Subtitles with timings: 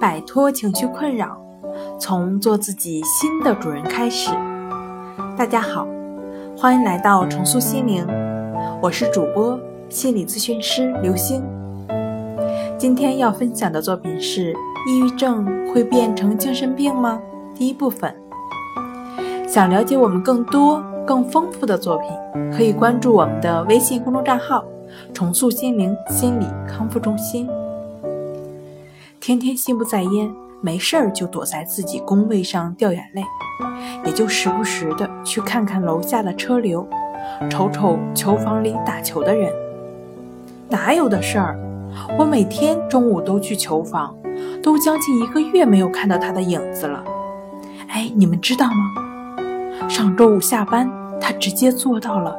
[0.00, 1.36] 摆脱情绪困扰，
[1.98, 4.30] 从做自己新的主人开始。
[5.36, 5.86] 大家好，
[6.56, 8.06] 欢迎来到重塑心灵，
[8.80, 11.42] 我是主播心理咨询师刘星。
[12.76, 14.54] 今天要分享的作品是：
[14.88, 17.20] 抑郁症会变成精神病吗？
[17.54, 18.14] 第一部分。
[19.48, 22.10] 想了解我们更多更丰富的作品，
[22.52, 24.64] 可以关注我们的微信公众账号
[25.12, 27.48] “重塑心灵心理康复中心”。
[29.28, 33.22] 天天心不在焉，没事儿就躲在自己工位上掉眼泪，
[34.06, 36.88] 也就时不时的去看看楼下的车流，
[37.50, 39.52] 瞅瞅球房里打球的人。
[40.70, 41.58] 哪有的事儿？
[42.18, 44.16] 我每天中午都去球房，
[44.62, 47.04] 都将近一个月没有看到他的影子了。
[47.88, 49.86] 哎，你们知道吗？
[49.90, 50.90] 上周五下班，
[51.20, 52.34] 他直接坐到了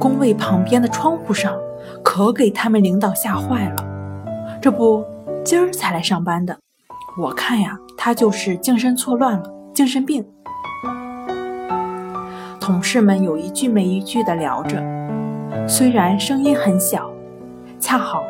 [0.00, 1.54] 工位旁边的窗户上，
[2.02, 3.84] 可给他们领导吓坏了。
[4.62, 5.04] 这不。
[5.44, 6.56] 今儿才来上班的，
[7.18, 10.24] 我看呀，他就是精神错乱了，精神病。
[12.60, 14.80] 同事们有一句没一句的聊着，
[15.68, 17.10] 虽然声音很小，
[17.80, 18.22] 恰好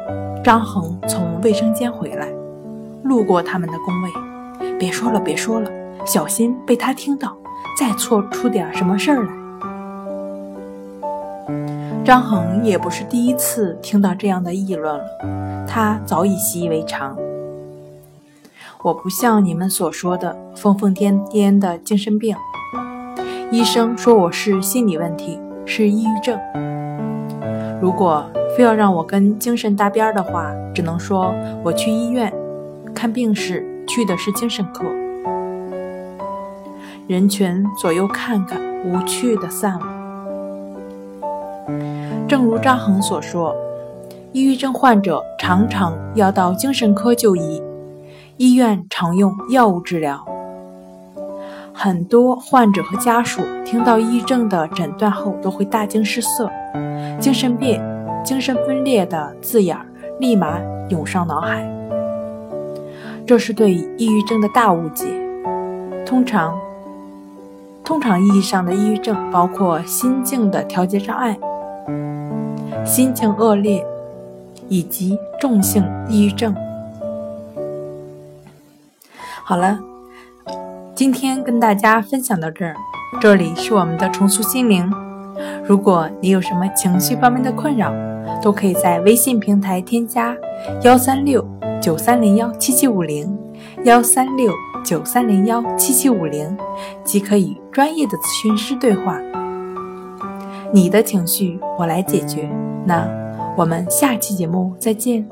[0.43, 2.29] 张恒从卫生间回来，
[3.05, 5.71] 路过他们的工位，别说了，别说了，
[6.07, 7.37] 小心被他听到，
[7.79, 9.42] 再错出点什么事儿来。
[12.05, 17.17] 张恒也不是第一次听到这样的议论了，他早已习以为常。
[18.83, 22.37] 我不像你们所说的疯疯癫癫的精神病，
[23.51, 26.39] 医生说我是心理问题，是抑郁症。
[27.81, 28.25] 如果
[28.57, 31.33] 非要让我跟精神搭边的话，只能说
[31.63, 32.33] 我去医院
[32.93, 34.85] 看病时去的是精神科。
[37.07, 39.92] 人群左右看看，无趣的散了。
[42.29, 43.55] 正如张恒所说，
[44.33, 47.63] 抑郁症患者常常要到精神科就医，
[48.37, 50.25] 医院常用药物治疗。
[51.75, 56.51] 很多患者和家属听到抑郁症的诊断后，都会大惊失色，
[57.19, 57.81] 精神病、
[58.25, 59.87] 精神分裂的字眼儿
[60.19, 60.59] 立马
[60.89, 61.67] 涌上脑海。
[63.27, 65.07] 这是对抑郁症的大误解。
[66.05, 66.59] 通常，
[67.83, 71.39] 通常意义上的抑郁症包括心境的调节障碍。
[72.85, 73.85] 心情恶劣，
[74.69, 76.55] 以及重性抑郁症。
[79.45, 79.79] 好了，
[80.95, 82.75] 今天跟大家分享到这儿。
[83.21, 84.91] 这里是我们的重塑心灵。
[85.65, 87.93] 如果你有什么情绪方面的困扰，
[88.43, 90.37] 都可以在微信平台添加
[90.83, 91.47] 幺三六
[91.81, 93.39] 九三零幺七七五零
[93.85, 94.53] 幺三六
[94.85, 96.57] 九三零幺七七五零，
[97.05, 99.21] 即可与专业的咨询师对话。
[100.73, 102.51] 你的情绪，我来解决。
[102.87, 103.07] 那
[103.57, 105.27] 我们下期节目再见。